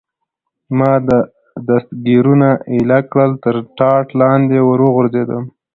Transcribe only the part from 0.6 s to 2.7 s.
ما دستګیرونه